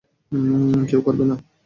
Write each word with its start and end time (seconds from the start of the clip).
কেউ 0.89 0.99
করবে 1.01 1.23
না। 1.25 1.35